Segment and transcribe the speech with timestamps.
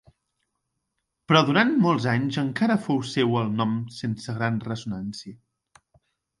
[1.31, 5.41] Però durant molts anys encara fou seu el nom sense gran ressonància.